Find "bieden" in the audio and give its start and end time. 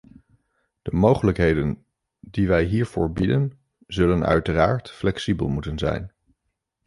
3.11-3.59